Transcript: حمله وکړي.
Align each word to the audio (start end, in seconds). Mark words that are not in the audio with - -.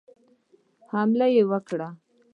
حمله 0.93 1.27
وکړي. 1.51 1.87